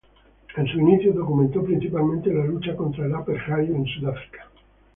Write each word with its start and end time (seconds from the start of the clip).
En 0.57 0.65
sus 0.65 0.81
inicios 0.81 1.13
documentó 1.13 1.63
principalmente 1.63 2.33
la 2.33 2.43
lucha 2.43 2.75
contra 2.75 3.05
el 3.05 3.13
apartheid 3.13 3.69
en 3.69 3.85
Sudáfrica. 3.85 4.47